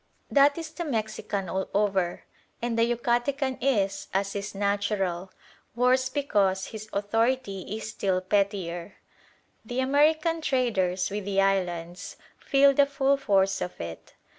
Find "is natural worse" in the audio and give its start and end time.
4.35-6.09